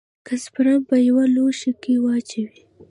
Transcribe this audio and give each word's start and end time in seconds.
که 0.25 0.33
سپرم 0.43 0.81
په 0.89 0.95
يوه 1.07 1.23
لوښي 1.35 1.71
کښې 1.83 1.95
واچوې. 2.03 2.59